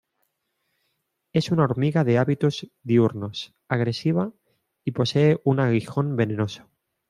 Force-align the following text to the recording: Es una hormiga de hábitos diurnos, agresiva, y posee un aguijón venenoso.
Es 1.31 1.51
una 1.51 1.61
hormiga 1.65 2.03
de 2.03 2.17
hábitos 2.17 2.67
diurnos, 2.81 3.53
agresiva, 3.67 4.33
y 4.83 4.93
posee 4.93 5.39
un 5.43 5.59
aguijón 5.59 6.15
venenoso. 6.15 6.67